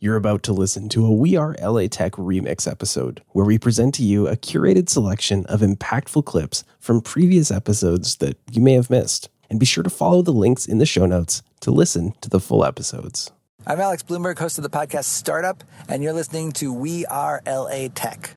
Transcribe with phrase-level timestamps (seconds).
[0.00, 3.96] You're about to listen to a We Are LA Tech remix episode where we present
[3.96, 8.90] to you a curated selection of impactful clips from previous episodes that you may have
[8.90, 9.28] missed.
[9.50, 12.38] And be sure to follow the links in the show notes to listen to the
[12.38, 13.32] full episodes.
[13.66, 17.88] I'm Alex Blumberg, host of the podcast Startup, and you're listening to We Are LA
[17.92, 18.36] Tech.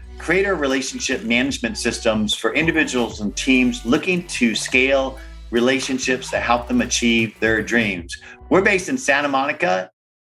[0.21, 5.17] creator relationship management systems for individuals and teams looking to scale
[5.49, 8.15] relationships that help them achieve their dreams.
[8.47, 9.89] We're based in Santa Monica.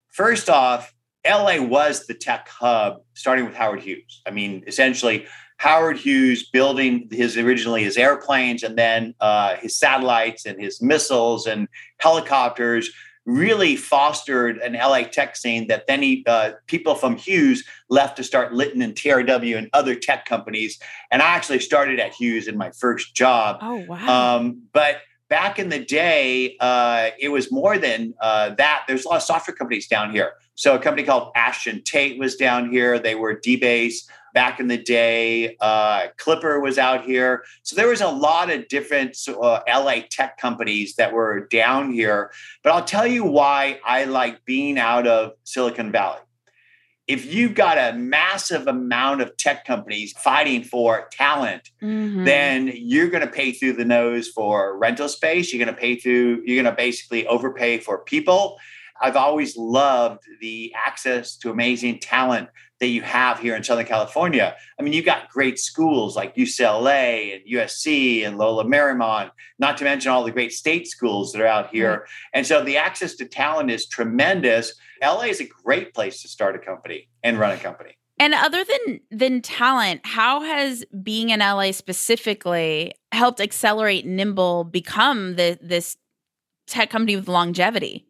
[0.10, 0.94] First off,
[1.26, 4.22] LA was the tech hub, starting with Howard Hughes.
[4.28, 10.46] I mean, essentially, Howard Hughes building his originally his airplanes and then uh, his satellites
[10.46, 12.92] and his missiles and helicopters
[13.28, 18.24] really fostered an LA tech scene that then he, uh, people from Hughes left to
[18.24, 20.80] start Litton and TRW and other tech companies.
[21.12, 23.58] And I actually started at Hughes in my first job.
[23.62, 24.38] Oh, wow.
[24.38, 28.84] Um, but back in the day, uh, it was more than uh, that.
[28.88, 30.34] There's a lot of software companies down here.
[30.56, 32.98] So a company called Ashton Tate was down here.
[32.98, 35.56] They were DBase back in the day.
[35.60, 37.44] Uh, Clipper was out here.
[37.64, 42.32] So there was a lot of different uh, LA tech companies that were down here.
[42.64, 46.20] But I'll tell you why I like being out of Silicon Valley.
[47.08, 52.26] If you've got a massive amount of tech companies fighting for talent, mm-hmm.
[52.26, 55.54] then you're going to pay through the nose for rental space.
[55.54, 58.58] You're going to pay through, you're going to basically overpay for people
[59.02, 62.50] I've always loved the access to amazing talent
[62.80, 64.56] that you have here in Southern California.
[64.80, 69.84] I mean, you've got great schools like UCLA and USC and Loyola Marymount, not to
[69.84, 71.92] mention all the great state schools that are out here.
[71.92, 72.30] Mm-hmm.
[72.34, 74.74] And so the access to talent is tremendous.
[75.02, 77.98] LA is a great place to start a company and run a company.
[78.20, 85.36] And other than than talent, how has being in LA specifically helped accelerate Nimble become
[85.36, 85.98] the this
[86.66, 88.06] tech company with longevity?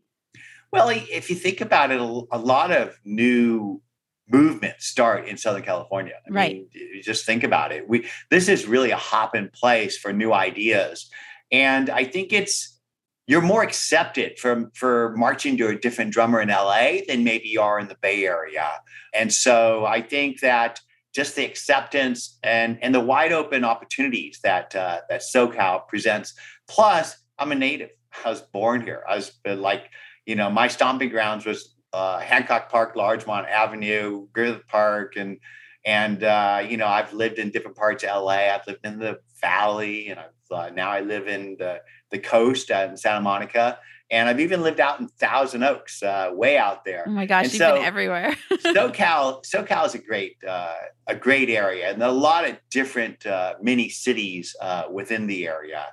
[0.71, 3.81] Well, if you think about it, a lot of new
[4.29, 6.13] movements start in Southern California.
[6.27, 6.55] I right.
[6.73, 7.87] Mean, just think about it.
[7.87, 11.09] We this is really a hop in place for new ideas,
[11.51, 12.79] and I think it's
[13.27, 17.61] you're more accepted for for marching to a different drummer in LA than maybe you
[17.61, 18.67] are in the Bay Area,
[19.13, 20.79] and so I think that
[21.13, 26.33] just the acceptance and and the wide open opportunities that uh, that SoCal presents.
[26.67, 27.89] Plus, I'm a native.
[28.25, 29.03] I was born here.
[29.07, 29.89] I was like
[30.27, 35.39] you know, my stomping grounds was uh, Hancock Park, Larchmont Avenue, Griffith Park, and
[35.85, 38.53] and uh, you know, I've lived in different parts of LA.
[38.53, 41.81] I've lived in the Valley, and I've, uh, now I live in the
[42.11, 43.79] the coast in Santa Monica,
[44.11, 47.05] and I've even lived out in Thousand Oaks, uh, way out there.
[47.07, 48.35] Oh my gosh, and you've so, been everywhere.
[48.51, 50.75] SoCal, SoCal is a great uh,
[51.07, 54.55] a great area, and a lot of different uh, mini cities
[54.91, 55.85] within the area.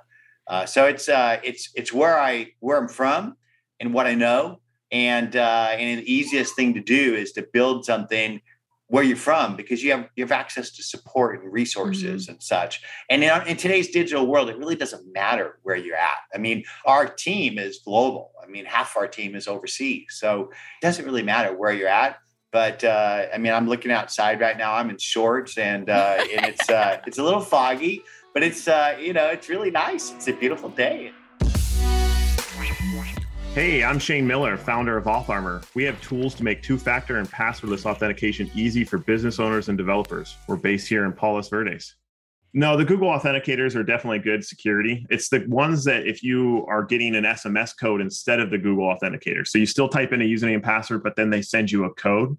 [0.65, 3.37] so it's it's it's where I where I'm from
[3.79, 4.59] and what I know.
[4.91, 8.41] And uh, and the easiest thing to do is to build something
[8.87, 12.33] where you're from because you have you have access to support and resources mm-hmm.
[12.33, 12.81] and such.
[13.09, 16.17] And in, in, today's digital world, it really doesn't matter where you're at.
[16.33, 18.31] I mean, our team is global.
[18.41, 22.17] I mean, half our team is overseas, so it doesn't really matter where you're at.
[22.51, 24.75] But uh, I mean, I'm looking outside right now.
[24.75, 28.97] I'm in shorts, and uh, and it's uh, it's a little foggy, but it's uh,
[28.99, 30.13] you know it's really nice.
[30.13, 31.11] It's a beautiful day.
[33.55, 35.65] Hey, I'm Shane Miller, founder of AuthArmor.
[35.75, 39.77] We have tools to make two factor and passwordless authentication easy for business owners and
[39.77, 40.35] developers.
[40.45, 41.95] We're based here in Palos Verdes.
[42.53, 45.05] No, the Google authenticators are definitely good security.
[45.09, 48.93] It's the ones that if you are getting an SMS code instead of the Google
[48.93, 49.47] authenticator.
[49.47, 51.93] So you still type in a username and password, but then they send you a
[51.93, 52.37] code.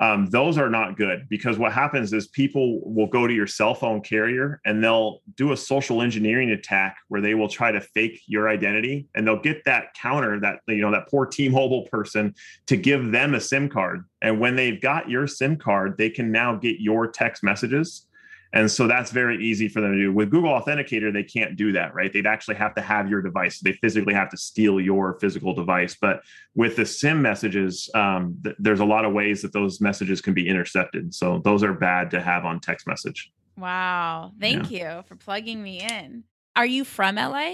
[0.00, 3.74] Um, those are not good because what happens is people will go to your cell
[3.74, 8.22] phone carrier and they'll do a social engineering attack where they will try to fake
[8.26, 12.34] your identity and they'll get that counter that you know that poor T-Mobile person
[12.66, 14.04] to give them a SIM card.
[14.22, 18.06] And when they've got your SIM card, they can now get your text messages
[18.52, 20.12] and so that's very easy for them to do.
[20.12, 22.12] With Google Authenticator, they can't do that, right?
[22.12, 23.60] They'd actually have to have your device.
[23.60, 25.96] They physically have to steal your physical device.
[26.00, 26.22] But
[26.54, 30.34] with the SMS messages, um, th- there's a lot of ways that those messages can
[30.34, 31.14] be intercepted.
[31.14, 33.30] So those are bad to have on text message.
[33.56, 34.32] Wow.
[34.40, 34.96] Thank yeah.
[34.96, 36.24] you for plugging me in.
[36.56, 37.52] Are you from LA?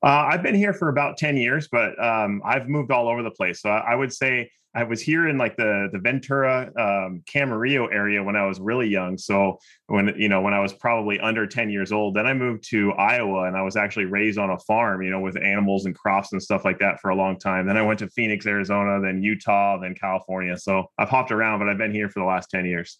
[0.00, 3.32] Uh, I've been here for about 10 years, but um, I've moved all over the
[3.32, 3.60] place.
[3.60, 7.92] So I, I would say I was here in like the the Ventura um, Camarillo
[7.92, 9.16] area when I was really young.
[9.16, 12.64] So when you know when I was probably under 10 years old, then I moved
[12.70, 15.94] to Iowa and I was actually raised on a farm, you know, with animals and
[15.94, 17.66] crops and stuff like that for a long time.
[17.66, 20.56] Then I went to Phoenix, Arizona, then Utah, then California.
[20.56, 22.98] So I've hopped around, but I've been here for the last 10 years.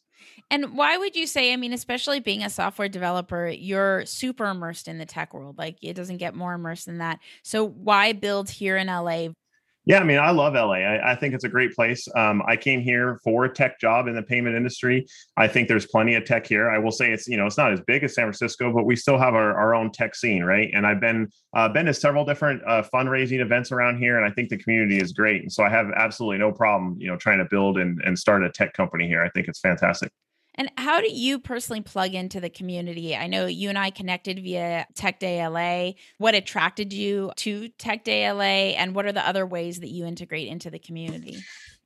[0.50, 4.88] And why would you say, I mean, especially being a software developer, you're super immersed
[4.88, 5.58] in the tech world.
[5.58, 7.20] Like it doesn't get more immersed than that.
[7.42, 9.28] So why build here in LA
[9.88, 10.74] yeah, I mean, I love LA.
[10.74, 12.06] I, I think it's a great place.
[12.14, 15.06] Um, I came here for a tech job in the payment industry.
[15.38, 16.68] I think there's plenty of tech here.
[16.68, 18.96] I will say it's you know it's not as big as San Francisco, but we
[18.96, 20.68] still have our, our own tech scene, right?
[20.74, 24.34] And I've been uh, been to several different uh, fundraising events around here, and I
[24.34, 25.40] think the community is great.
[25.40, 28.44] And so I have absolutely no problem, you know, trying to build and, and start
[28.44, 29.22] a tech company here.
[29.22, 30.12] I think it's fantastic.
[30.58, 33.14] And how do you personally plug into the community?
[33.16, 35.92] I know you and I connected via Tech Day LA.
[36.18, 40.04] What attracted you to Tech Day LA, and what are the other ways that you
[40.04, 41.38] integrate into the community?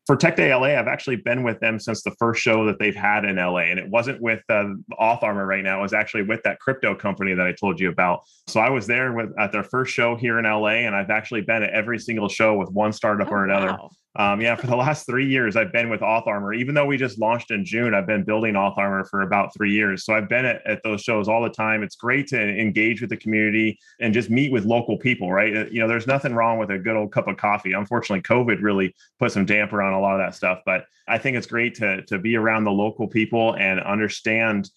[0.06, 2.94] for Tech Day LA, I've actually been with them since the first show that they've
[2.94, 3.58] had in LA.
[3.58, 4.64] And it wasn't with uh,
[5.00, 7.88] Auth Armor right now, it was actually with that crypto company that I told you
[7.88, 8.22] about.
[8.48, 11.42] So I was there with at their first show here in LA, and I've actually
[11.42, 13.68] been at every single show with one startup oh, or another.
[13.68, 13.90] Wow.
[14.14, 16.52] Um, yeah, for the last three years, I've been with Auth Armor.
[16.52, 19.72] Even though we just launched in June, I've been building Auth Armor for about three
[19.72, 20.04] years.
[20.04, 21.82] So I've been at, at, those shows all the time.
[21.82, 25.56] It's great to engage with the community and just meet with local people, right?
[25.56, 27.72] Uh, you know, there's nothing wrong with a good old cup of coffee.
[27.72, 30.60] Unfortunately, COVID really put some damper on a lot of that stuff.
[30.66, 34.70] But I think it's great to to be around the local people and understand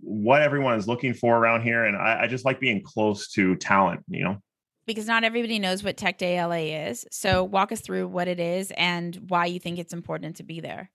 [0.00, 1.84] what everyone is looking for around here.
[1.84, 4.42] And I, I just like being close to talent, you know
[4.90, 7.06] because not everybody knows what Tech Day LA is.
[7.10, 10.60] So walk us through what it is and why you think it's important to be
[10.60, 10.90] there.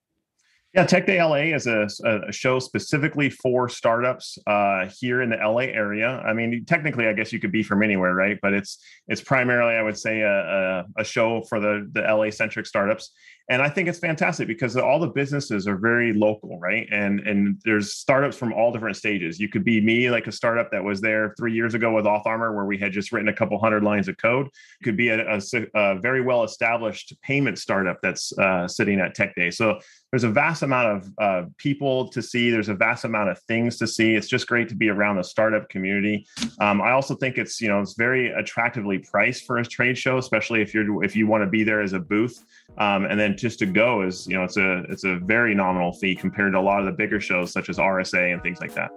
[0.76, 5.36] Yeah, Tech Day LA is a, a show specifically for startups uh, here in the
[5.36, 6.18] LA area.
[6.18, 8.38] I mean, technically, I guess you could be from anywhere, right?
[8.42, 8.76] But it's
[9.08, 13.12] it's primarily, I would say, a, a, a show for the the LA centric startups.
[13.48, 16.88] And i think it's fantastic because all the businesses are very local right?
[16.90, 19.38] And and there's startups from all different stages.
[19.38, 22.54] You could be me like a startup that was there three years ago with AuthArmor
[22.54, 24.48] where we had just written a couple hundred lines of code.
[24.82, 25.40] Could be a, a,
[25.74, 29.78] a very well established payment startup that's uh, sitting at tech day so
[30.16, 33.76] there's a vast amount of uh, people to see there's a vast amount of things
[33.76, 36.26] to see it's just great to be around the startup community
[36.58, 40.16] um, i also think it's you know it's very attractively priced for a trade show
[40.16, 42.46] especially if you're if you want to be there as a booth
[42.78, 45.92] um, and then just to go is you know it's a it's a very nominal
[45.92, 48.72] fee compared to a lot of the bigger shows such as RSA and things like
[48.72, 48.90] that.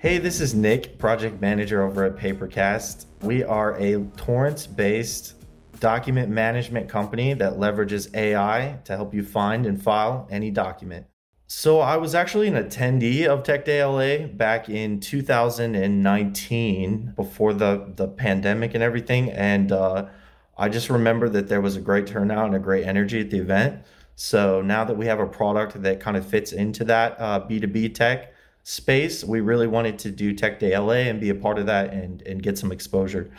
[0.00, 3.06] Hey, this is Nick, project manager over at Papercast.
[3.22, 5.43] We are a Torrance based
[5.80, 11.06] document management company that leverages AI to help you find and file any document.
[11.46, 17.92] So I was actually an attendee of Tech Day LA back in 2019 before the
[17.96, 20.06] the pandemic and everything, and uh,
[20.56, 23.38] I just remember that there was a great turnout and a great energy at the
[23.38, 23.82] event.
[24.16, 27.94] So now that we have a product that kind of fits into that uh, B2B
[27.94, 31.66] tech space, we really wanted to do Tech Day LA and be a part of
[31.66, 33.30] that and and get some exposure.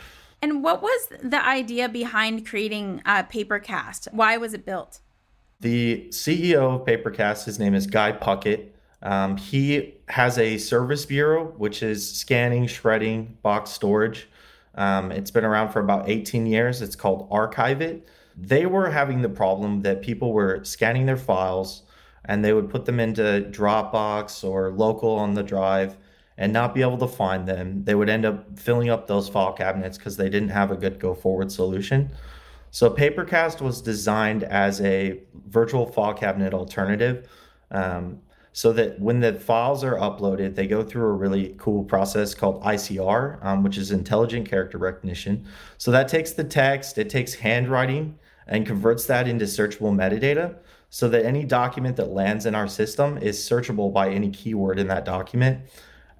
[0.42, 4.12] And what was the idea behind creating uh, Papercast?
[4.12, 5.00] Why was it built?
[5.60, 8.68] The CEO of Papercast, his name is Guy Puckett.
[9.02, 14.28] Um, he has a service bureau, which is scanning, shredding, box storage.
[14.74, 16.82] Um, it's been around for about 18 years.
[16.82, 18.06] It's called Archive It.
[18.36, 21.82] They were having the problem that people were scanning their files
[22.26, 25.96] and they would put them into Dropbox or local on the drive
[26.38, 27.84] and not be able to find them.
[27.84, 30.98] They would end up filling up those file cabinets because they didn't have a good
[30.98, 32.10] go forward solution.
[32.70, 37.28] So Papercast was designed as a virtual file cabinet alternative.
[37.70, 38.20] Um,
[38.56, 42.62] so that when the files are uploaded, they go through a really cool process called
[42.62, 45.44] ICR, um, which is intelligent character recognition.
[45.76, 50.56] So that takes the text, it takes handwriting, and converts that into searchable metadata
[50.88, 54.88] so that any document that lands in our system is searchable by any keyword in
[54.88, 55.60] that document.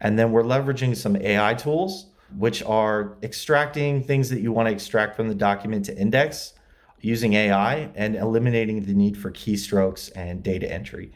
[0.00, 4.72] And then we're leveraging some AI tools which are extracting things that you want to
[4.72, 6.54] extract from the document to index
[7.00, 11.12] using AI and eliminating the need for keystrokes and data entry.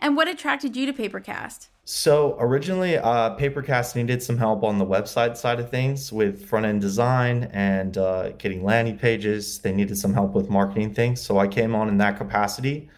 [0.00, 1.68] And what attracted you to Papercast?
[1.84, 6.66] So originally, uh, Papercast needed some help on the website side of things with front
[6.66, 9.58] end design and uh, getting landing pages.
[9.60, 11.20] They needed some help with marketing things.
[11.20, 12.88] So I came on in that capacity.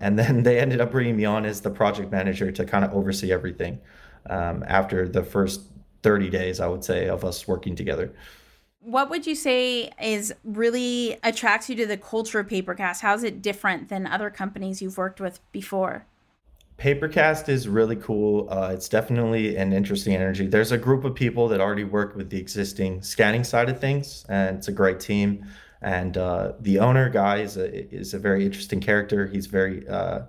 [0.00, 2.92] And then they ended up bringing me on as the project manager to kind of
[2.92, 3.78] oversee everything
[4.28, 5.62] um, after the first
[6.02, 8.12] 30 days, I would say, of us working together.
[8.80, 13.00] What would you say is really attracts you to the culture of Papercast?
[13.00, 16.06] How is it different than other companies you've worked with before?
[16.76, 18.48] Papercast is really cool.
[18.50, 20.46] Uh, it's definitely an interesting energy.
[20.46, 24.26] There's a group of people that already work with the existing scanning side of things,
[24.28, 25.46] and it's a great team.
[25.80, 29.26] And uh, the owner guy is a is a very interesting character.
[29.26, 30.22] He's very uh,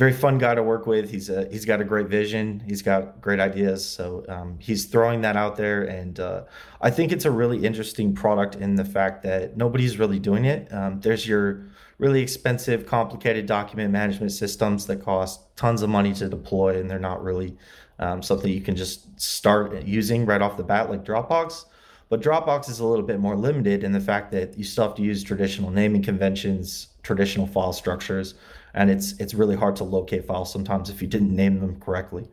[0.00, 1.10] very fun guy to work with.
[1.10, 2.62] He's a, he's got a great vision.
[2.66, 3.86] He's got great ideas.
[3.86, 6.44] So um, he's throwing that out there, and uh,
[6.80, 10.72] I think it's a really interesting product in the fact that nobody's really doing it.
[10.72, 11.66] Um, there's your
[11.98, 16.98] really expensive, complicated document management systems that cost tons of money to deploy, and they're
[16.98, 17.58] not really
[17.98, 21.66] um, something you can just start using right off the bat like Dropbox.
[22.10, 24.96] But Dropbox is a little bit more limited in the fact that you still have
[24.96, 28.34] to use traditional naming conventions, traditional file structures,
[28.74, 32.28] and it's it's really hard to locate files sometimes if you didn't name them correctly.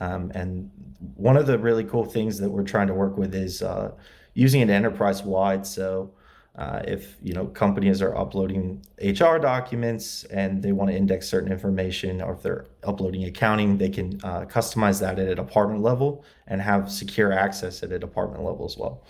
[0.00, 0.70] Um, and
[1.16, 3.92] one of the really cool things that we're trying to work with is uh,
[4.32, 5.66] using it enterprise wide.
[5.66, 6.10] So
[6.56, 11.50] uh, if you know companies are uploading HR documents and they want to index certain
[11.50, 16.24] information, or if they're uploading accounting, they can uh, customize that at a department level
[16.46, 19.02] and have secure access at a department level as well.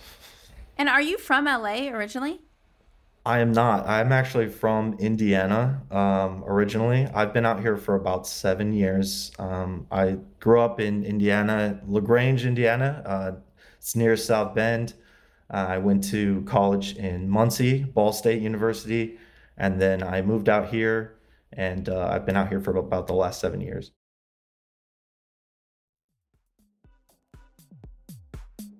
[0.77, 2.41] And are you from LA originally?
[3.25, 3.87] I am not.
[3.87, 7.07] I'm actually from Indiana um, originally.
[7.13, 9.31] I've been out here for about seven years.
[9.37, 13.03] Um, I grew up in Indiana, LaGrange, Indiana.
[13.05, 13.31] Uh,
[13.77, 14.95] it's near South Bend.
[15.51, 19.17] Uh, I went to college in Muncie, Ball State University,
[19.57, 21.17] and then I moved out here,
[21.51, 23.91] and uh, I've been out here for about the last seven years.